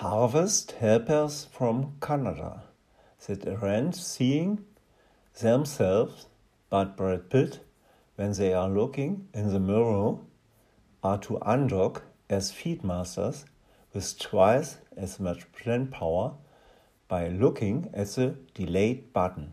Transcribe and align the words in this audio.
harvest 0.00 0.72
helpers 0.80 1.46
from 1.52 1.92
Canada 2.00 2.62
that 3.26 3.46
aren't 3.46 3.94
seeing 3.94 4.64
themselves 5.42 6.26
but 6.70 6.96
Brad 6.96 7.28
Pitt 7.28 7.58
when 8.16 8.32
they 8.32 8.54
are 8.54 8.70
looking 8.70 9.28
in 9.34 9.52
the 9.52 9.60
mirror 9.60 10.16
are 11.04 11.18
to 11.18 11.36
undock 11.42 12.00
as 12.30 12.50
feedmasters 12.50 13.44
with 13.92 14.18
twice 14.18 14.78
as 14.96 15.20
much 15.20 15.44
brain 15.52 15.86
power 15.88 16.32
by 17.06 17.28
looking 17.28 17.90
at 17.92 18.08
the 18.14 18.36
delayed 18.54 19.12
button. 19.12 19.52